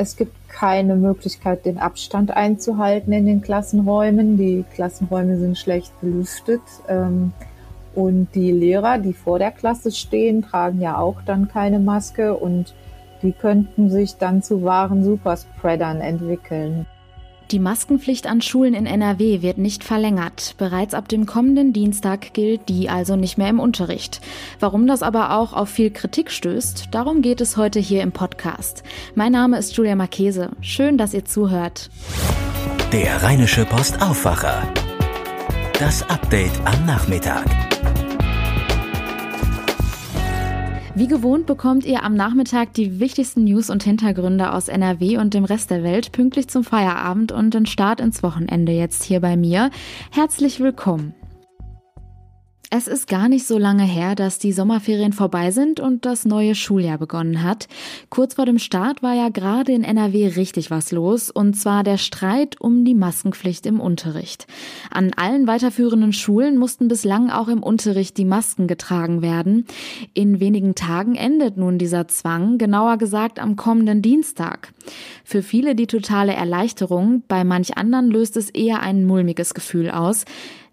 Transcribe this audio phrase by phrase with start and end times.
[0.00, 4.38] Es gibt keine Möglichkeit, den Abstand einzuhalten in den Klassenräumen.
[4.38, 6.62] Die Klassenräume sind schlecht belüftet.
[6.88, 7.34] Ähm,
[7.94, 12.74] und die Lehrer, die vor der Klasse stehen, tragen ja auch dann keine Maske und
[13.20, 16.86] die könnten sich dann zu wahren Superspreadern entwickeln.
[17.50, 20.54] Die Maskenpflicht an Schulen in NRW wird nicht verlängert.
[20.56, 24.20] Bereits ab dem kommenden Dienstag gilt die also nicht mehr im Unterricht.
[24.60, 28.84] Warum das aber auch auf viel Kritik stößt, darum geht es heute hier im Podcast.
[29.16, 30.50] Mein Name ist Julia Marchese.
[30.60, 31.90] Schön, dass ihr zuhört.
[32.92, 34.62] Der Rheinische Post Aufwacher.
[35.72, 37.46] Das Update am Nachmittag.
[41.00, 45.46] Wie gewohnt bekommt ihr am Nachmittag die wichtigsten News und Hintergründe aus NRW und dem
[45.46, 49.70] Rest der Welt pünktlich zum Feierabend und den Start ins Wochenende jetzt hier bei mir.
[50.10, 51.14] Herzlich willkommen.
[52.72, 56.54] Es ist gar nicht so lange her, dass die Sommerferien vorbei sind und das neue
[56.54, 57.66] Schuljahr begonnen hat.
[58.10, 61.98] Kurz vor dem Start war ja gerade in NRW richtig was los, und zwar der
[61.98, 64.46] Streit um die Maskenpflicht im Unterricht.
[64.88, 69.66] An allen weiterführenden Schulen mussten bislang auch im Unterricht die Masken getragen werden.
[70.14, 74.72] In wenigen Tagen endet nun dieser Zwang, genauer gesagt am kommenden Dienstag.
[75.24, 80.24] Für viele die totale Erleichterung, bei manch anderen löst es eher ein mulmiges Gefühl aus.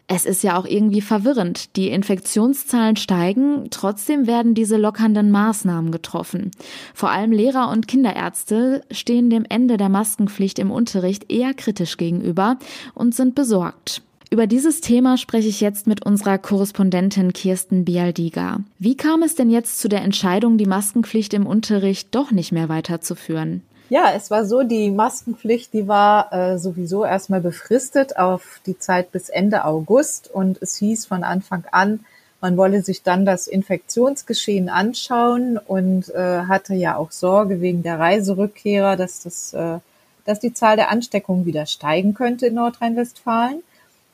[0.10, 1.76] Es ist ja auch irgendwie verwirrend.
[1.76, 6.52] Die Infektionszahlen steigen, trotzdem werden diese lockernden Maßnahmen getroffen.
[6.94, 12.58] Vor allem Lehrer und Kinderärzte stehen dem Ende der Maskenpflicht im Unterricht eher kritisch gegenüber
[12.94, 14.02] und sind besorgt.
[14.30, 18.62] Über dieses Thema spreche ich jetzt mit unserer Korrespondentin Kirsten Bialdiga.
[18.80, 22.68] Wie kam es denn jetzt zu der Entscheidung, die Maskenpflicht im Unterricht doch nicht mehr
[22.70, 23.62] weiterzuführen?
[23.90, 29.14] Ja, es war so, die Maskenpflicht, die war äh, sowieso erstmal befristet auf die Zeit
[29.14, 32.02] bis Ende August und es hieß von Anfang an,
[32.42, 37.98] man wolle sich dann das Infektionsgeschehen anschauen und äh, hatte ja auch Sorge wegen der
[37.98, 39.80] Reiserückkehrer, dass das, äh,
[40.26, 43.64] dass die Zahl der Ansteckungen wieder steigen könnte in Nordrhein-Westfalen.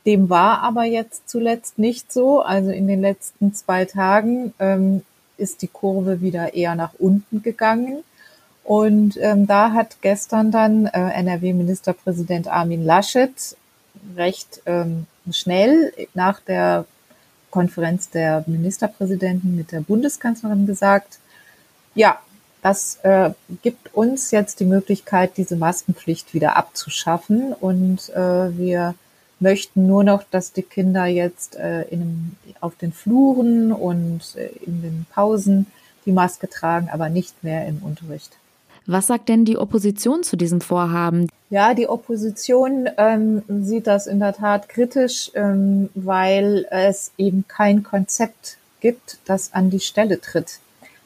[0.05, 2.41] Dem war aber jetzt zuletzt nicht so.
[2.41, 5.01] Also in den letzten zwei Tagen ähm,
[5.37, 8.03] ist die Kurve wieder eher nach unten gegangen.
[8.63, 13.57] Und ähm, da hat gestern dann äh, NRW-Ministerpräsident Armin Laschet
[14.15, 16.85] recht ähm, schnell nach der
[17.51, 21.19] Konferenz der Ministerpräsidenten mit der Bundeskanzlerin gesagt,
[21.93, 22.19] ja,
[22.63, 23.31] das äh,
[23.61, 27.53] gibt uns jetzt die Möglichkeit, diese Maskenpflicht wieder abzuschaffen.
[27.53, 28.95] Und äh, wir
[29.41, 34.81] möchten nur noch, dass die Kinder jetzt äh, in, auf den Fluren und äh, in
[34.81, 35.67] den Pausen
[36.05, 38.37] die Maske tragen, aber nicht mehr im Unterricht.
[38.85, 41.29] Was sagt denn die Opposition zu diesem Vorhaben?
[41.49, 47.83] Ja, die Opposition ähm, sieht das in der Tat kritisch, ähm, weil es eben kein
[47.83, 50.59] Konzept gibt, das an die Stelle tritt.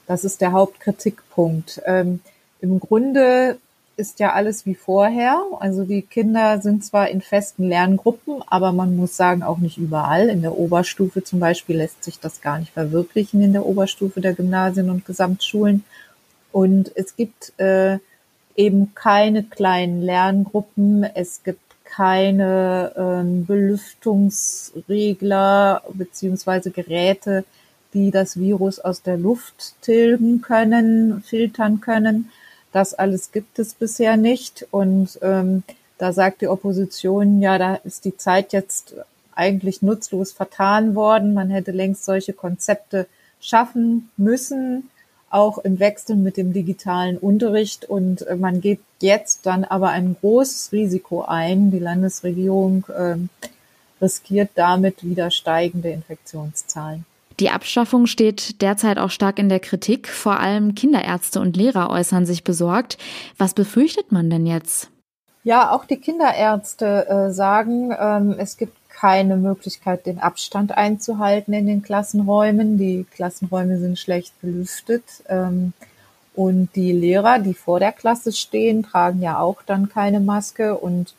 [0.07, 1.81] Das ist der Hauptkritikpunkt.
[1.85, 2.21] Ähm,
[2.61, 3.57] Im Grunde
[3.97, 5.41] ist ja alles wie vorher.
[5.59, 10.29] Also die Kinder sind zwar in festen Lerngruppen, aber man muss sagen, auch nicht überall.
[10.29, 14.33] In der Oberstufe zum Beispiel lässt sich das gar nicht verwirklichen in der Oberstufe der
[14.33, 15.83] Gymnasien und Gesamtschulen.
[16.51, 17.99] Und es gibt äh,
[18.55, 27.45] eben keine kleinen Lerngruppen, es gibt keine ähm, Belüftungsregler beziehungsweise Geräte,
[27.93, 32.29] die das Virus aus der Luft tilgen können, filtern können.
[32.71, 34.67] Das alles gibt es bisher nicht.
[34.71, 35.63] Und ähm,
[35.97, 38.95] da sagt die Opposition, ja, da ist die Zeit jetzt
[39.33, 41.33] eigentlich nutzlos vertan worden.
[41.33, 43.07] Man hätte längst solche Konzepte
[43.39, 44.89] schaffen müssen
[45.29, 47.85] auch im Wechsel mit dem digitalen Unterricht.
[47.85, 51.71] Und äh, man geht jetzt dann aber ein großes Risiko ein.
[51.71, 53.15] Die Landesregierung äh,
[54.01, 57.05] riskiert damit wieder steigende Infektionszahlen.
[57.39, 60.07] Die Abschaffung steht derzeit auch stark in der Kritik.
[60.07, 62.97] Vor allem Kinderärzte und Lehrer äußern sich besorgt.
[63.37, 64.89] Was befürchtet man denn jetzt?
[65.43, 71.67] Ja, auch die Kinderärzte äh, sagen, ähm, es gibt keine Möglichkeit, den Abstand einzuhalten in
[71.67, 72.77] den Klassenräumen.
[72.77, 75.03] Die Klassenräume sind schlecht belüftet.
[75.29, 75.73] Ähm,
[76.33, 81.13] und die Lehrer, die vor der Klasse stehen, tragen ja auch dann keine Maske und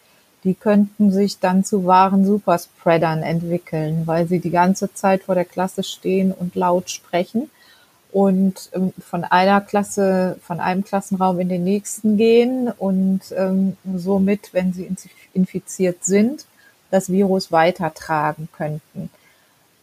[0.44, 5.44] die könnten sich dann zu wahren Superspreadern entwickeln, weil sie die ganze Zeit vor der
[5.44, 7.50] Klasse stehen und laut sprechen
[8.12, 14.50] und ähm, von einer Klasse, von einem Klassenraum in den nächsten gehen und ähm, somit,
[14.52, 14.88] wenn sie
[15.34, 16.44] infiziert sind,
[16.90, 19.10] das Virus weitertragen könnten.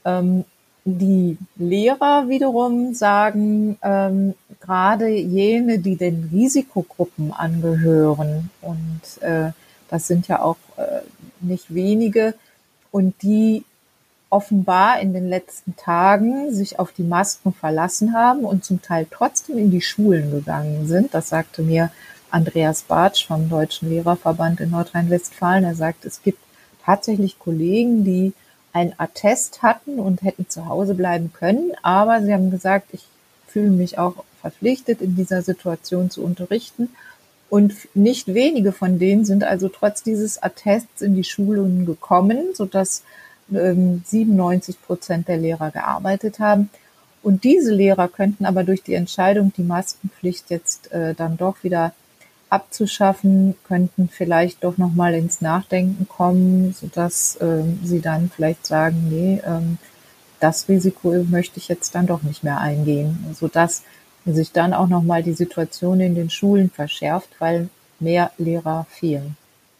[0.04, 0.46] Ähm,
[0.86, 9.52] die Lehrer wiederum sagen, ähm, gerade jene, die den Risikogruppen angehören, und äh,
[9.90, 11.02] das sind ja auch äh,
[11.42, 12.36] nicht wenige,
[12.92, 13.66] und die
[14.30, 19.57] offenbar in den letzten Tagen sich auf die Masken verlassen haben und zum Teil trotzdem
[19.57, 21.13] in die Schulen gegangen sind.
[21.13, 21.90] Das sagte mir
[22.30, 25.63] Andreas Bartsch vom Deutschen Lehrerverband in Nordrhein-Westfalen.
[25.63, 26.40] Er sagt, es gibt
[26.86, 28.34] tatsächlich Kollegen, die
[28.74, 33.06] ein Attest hatten und hätten zu Hause bleiben können, aber sie haben gesagt, ich
[33.48, 36.90] fühle mich auch verpflichtet, in dieser Situation zu unterrichten.
[37.50, 43.04] Und nicht wenige von denen sind also trotz dieses Attests in die Schulen gekommen, sodass
[43.54, 46.70] ähm, 97 Prozent der Lehrer gearbeitet haben.
[47.24, 51.94] Und diese Lehrer könnten aber durch die Entscheidung, die Maskenpflicht jetzt äh, dann doch wieder
[52.50, 59.42] abzuschaffen, könnten vielleicht doch nochmal ins Nachdenken kommen, sodass äh, sie dann vielleicht sagen, nee,
[59.45, 59.77] ähm,
[60.39, 63.83] das Risiko möchte ich jetzt dann doch nicht mehr eingehen, sodass
[64.25, 67.69] sich dann auch nochmal die Situation in den Schulen verschärft, weil
[68.00, 69.38] mehr Lehrer fehlen.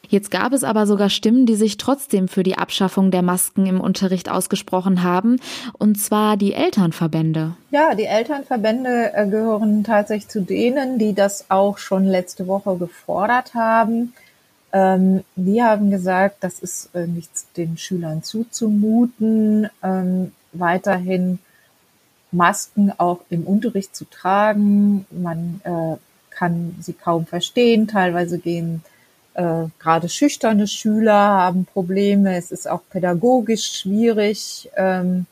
[0.10, 3.82] Jetzt gab es aber sogar Stimmen, die sich trotzdem für die Abschaffung der Masken im
[3.82, 5.40] Unterricht ausgesprochen haben,
[5.78, 7.56] und zwar die Elternverbände.
[7.72, 13.54] Ja, die Elternverbände äh, gehören tatsächlich zu denen, die das auch schon letzte Woche gefordert
[13.54, 14.14] haben.
[14.72, 21.40] Ähm, die haben gesagt, das ist äh, nichts den Schülern zuzumuten, ähm, weiterhin
[22.32, 25.06] Masken auch im Unterricht zu tragen.
[25.10, 25.98] Man äh,
[26.30, 27.88] kann sie kaum verstehen.
[27.88, 28.84] Teilweise gehen
[29.36, 32.36] äh, gerade schüchterne Schüler haben Probleme.
[32.38, 35.26] Es ist auch pädagogisch schwierig, ähm,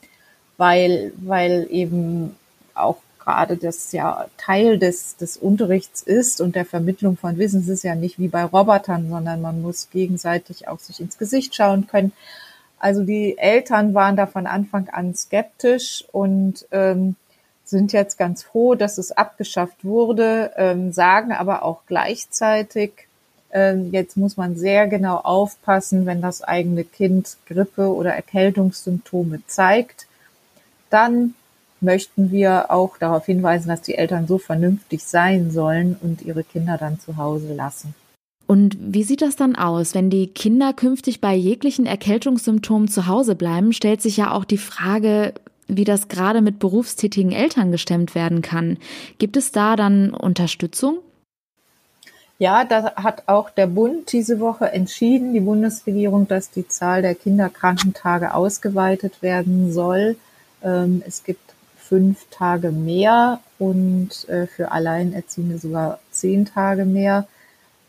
[0.57, 2.35] weil, weil eben
[2.75, 7.61] auch gerade das ja Teil des, des Unterrichts ist und der Vermittlung von Wissen.
[7.61, 11.55] Es ist ja nicht wie bei Robotern, sondern man muss gegenseitig auch sich ins Gesicht
[11.55, 12.11] schauen können.
[12.79, 17.15] Also die Eltern waren da von Anfang an skeptisch und ähm,
[17.63, 23.07] sind jetzt ganz froh, dass es abgeschafft wurde, ähm, sagen aber auch gleichzeitig,
[23.91, 30.07] jetzt muss man sehr genau aufpassen, wenn das eigene Kind Grippe oder Erkältungssymptome zeigt.
[30.89, 31.35] Dann
[31.81, 36.77] möchten wir auch darauf hinweisen, dass die Eltern so vernünftig sein sollen und ihre Kinder
[36.77, 37.93] dann zu Hause lassen.
[38.47, 43.35] Und wie sieht das dann aus, wenn die Kinder künftig bei jeglichen Erkältungssymptomen zu Hause
[43.35, 43.73] bleiben?
[43.73, 45.33] Stellt sich ja auch die Frage,
[45.67, 48.77] wie das gerade mit berufstätigen Eltern gestemmt werden kann.
[49.17, 50.97] Gibt es da dann Unterstützung?
[52.43, 57.15] Ja, da hat auch der Bund diese Woche entschieden, die Bundesregierung, dass die Zahl der
[57.15, 60.17] Kinderkrankentage ausgeweitet werden soll.
[60.61, 67.29] Ähm, es gibt fünf Tage mehr und äh, für Alleinerziehende sogar zehn Tage mehr.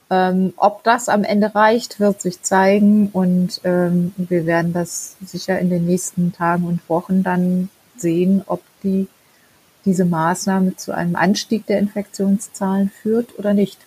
[0.08, 5.58] Ähm, ob das am Ende reicht, wird sich zeigen und ähm, wir werden das sicher
[5.58, 9.08] in den nächsten Tagen und Wochen dann sehen, ob die,
[9.84, 13.80] diese Maßnahme zu einem Anstieg der Infektionszahlen führt oder nicht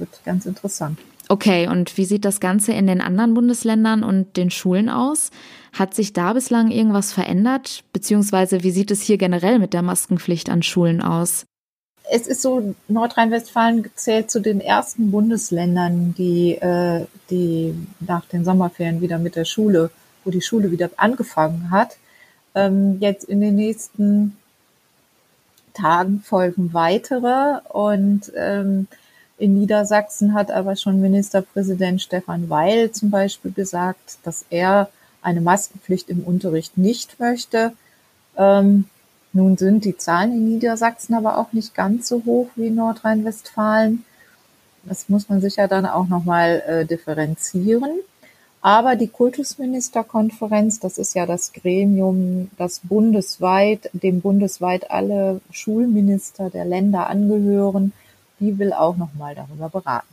[0.00, 0.98] wird ganz interessant.
[1.28, 5.30] Okay, und wie sieht das Ganze in den anderen Bundesländern und den Schulen aus?
[5.72, 7.84] Hat sich da bislang irgendwas verändert?
[7.92, 11.44] Beziehungsweise wie sieht es hier generell mit der Maskenpflicht an Schulen aus?
[12.10, 19.00] Es ist so, Nordrhein-Westfalen zählt zu den ersten Bundesländern, die, äh, die nach den Sommerferien
[19.00, 19.92] wieder mit der Schule,
[20.24, 21.96] wo die Schule wieder angefangen hat.
[22.56, 24.36] Ähm, jetzt in den nächsten
[25.74, 28.88] Tagen folgen weitere und ähm,
[29.40, 34.90] in Niedersachsen hat aber schon Ministerpräsident Stefan Weil zum Beispiel gesagt, dass er
[35.22, 37.72] eine Maskenpflicht im Unterricht nicht möchte.
[38.36, 38.84] Ähm,
[39.32, 44.04] nun sind die Zahlen in Niedersachsen aber auch nicht ganz so hoch wie in Nordrhein-Westfalen.
[44.84, 47.90] Das muss man sicher dann auch nochmal äh, differenzieren.
[48.62, 56.66] Aber die Kultusministerkonferenz, das ist ja das Gremium, das bundesweit, dem bundesweit alle Schulminister der
[56.66, 57.92] Länder angehören,
[58.40, 60.06] die will auch nochmal darüber beraten.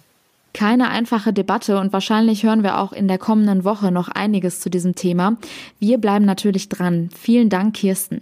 [0.53, 4.69] Keine einfache Debatte und wahrscheinlich hören wir auch in der kommenden Woche noch einiges zu
[4.69, 5.37] diesem Thema.
[5.79, 7.09] Wir bleiben natürlich dran.
[7.15, 8.21] Vielen Dank, Kirsten.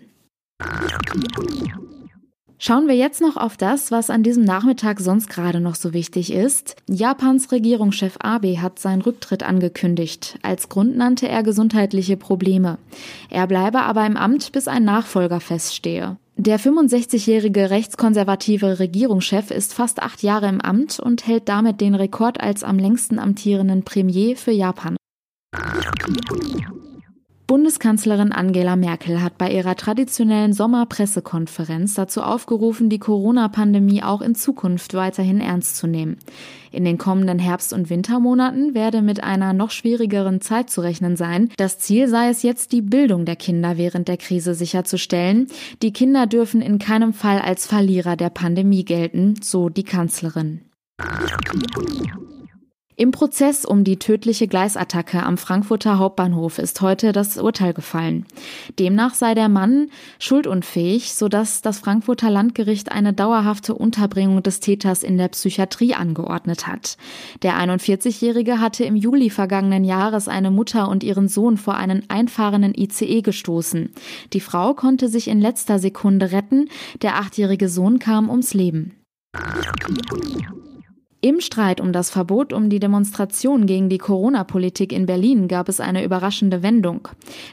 [2.57, 6.33] Schauen wir jetzt noch auf das, was an diesem Nachmittag sonst gerade noch so wichtig
[6.33, 6.75] ist.
[6.87, 10.39] Japans Regierungschef Abe hat seinen Rücktritt angekündigt.
[10.41, 12.77] Als Grund nannte er gesundheitliche Probleme.
[13.29, 16.17] Er bleibe aber im Amt, bis ein Nachfolger feststehe.
[16.37, 22.41] Der 65-jährige rechtskonservative Regierungschef ist fast acht Jahre im Amt und hält damit den Rekord
[22.41, 24.97] als am längsten amtierenden Premier für Japan.
[27.47, 34.95] Bundeskanzlerin Angela Merkel hat bei ihrer traditionellen Sommerpressekonferenz dazu aufgerufen, die Corona-Pandemie auch in Zukunft
[34.95, 36.17] weiterhin ernst zu nehmen.
[36.71, 41.49] In den kommenden Herbst- und Wintermonaten werde mit einer noch schwierigeren Zeit zu rechnen sein.
[41.57, 45.45] Das Ziel sei es jetzt, die Bildung der Kinder während der Krise sicherzustellen.
[45.83, 50.61] Die Kinder dürfen in keinem Fall als Verlierer der Pandemie gelten, so die Kanzlerin.
[52.97, 58.25] Im Prozess um die tödliche Gleisattacke am Frankfurter Hauptbahnhof ist heute das Urteil gefallen.
[58.79, 65.17] Demnach sei der Mann schuldunfähig, sodass das Frankfurter Landgericht eine dauerhafte Unterbringung des Täters in
[65.17, 66.95] der Psychiatrie angeordnet hat.
[67.41, 72.73] Der 41-Jährige hatte im Juli vergangenen Jahres eine Mutter und ihren Sohn vor einen einfahrenden
[72.73, 73.91] ICE gestoßen.
[74.31, 76.69] Die Frau konnte sich in letzter Sekunde retten,
[77.01, 78.95] der achtjährige Sohn kam ums Leben.
[81.25, 85.79] Im Streit um das Verbot um die Demonstration gegen die Corona-Politik in Berlin gab es
[85.79, 87.07] eine überraschende Wendung.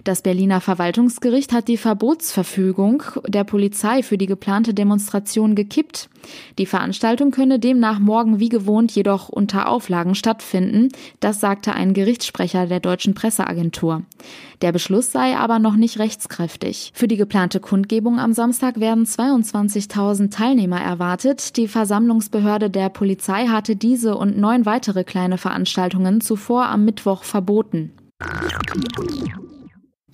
[0.04, 6.10] Das Berliner Verwaltungsgericht hat die Verbotsverfügung der Polizei für die geplante Demonstration gekippt.
[6.58, 10.88] Die Veranstaltung könne demnach morgen wie gewohnt jedoch unter Auflagen stattfinden,
[11.20, 14.02] das sagte ein Gerichtssprecher der deutschen Presseagentur.
[14.60, 16.92] Der Beschluss sei aber noch nicht rechtskräftig.
[16.94, 21.56] Für die geplante Kundgebung am Samstag werden 22.000 Teilnehmer erwartet.
[21.56, 27.92] Die Versammlungsbehörde der Polizei hatte diese und neun weitere kleine Veranstaltungen zuvor am Mittwoch verboten.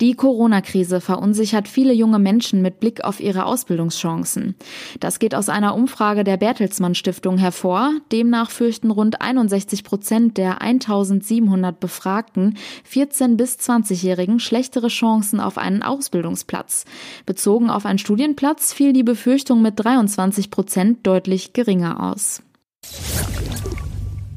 [0.01, 4.55] Die Corona-Krise verunsichert viele junge Menschen mit Blick auf ihre Ausbildungschancen.
[5.01, 7.91] Das geht aus einer Umfrage der Bertelsmann Stiftung hervor.
[8.11, 15.83] Demnach fürchten rund 61 Prozent der 1700 Befragten 14 bis 20-Jährigen schlechtere Chancen auf einen
[15.83, 16.85] Ausbildungsplatz.
[17.25, 22.41] Bezogen auf einen Studienplatz fiel die Befürchtung mit 23 Prozent deutlich geringer aus.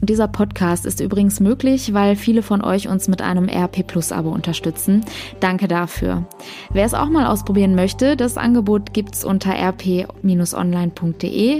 [0.05, 4.31] Dieser Podcast ist übrigens möglich, weil viele von euch uns mit einem RP Plus Abo
[4.31, 5.05] unterstützen.
[5.39, 6.25] Danke dafür.
[6.73, 10.09] Wer es auch mal ausprobieren möchte, das Angebot gibt's unter rp-online.de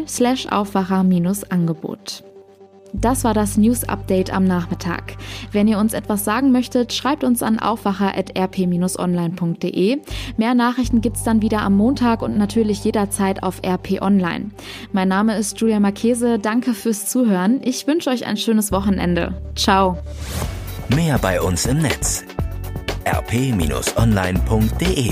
[0.09, 2.25] slash Aufwacher-Angebot.
[2.93, 5.17] Das war das News Update am Nachmittag.
[5.51, 9.99] Wenn ihr uns etwas sagen möchtet, schreibt uns an aufwacher.rp-online.de.
[10.37, 14.53] Mehr Nachrichten gibt's dann wieder am Montag und natürlich jederzeit auf RP Online.
[14.93, 16.39] Mein Name ist Julia Marchese.
[16.39, 17.61] Danke fürs Zuhören.
[17.65, 19.41] Ich wünsche euch ein schönes Wochenende.
[19.57, 19.97] Ciao.
[20.95, 22.25] Mehr bei uns im Netz
[23.05, 25.11] rp-online.de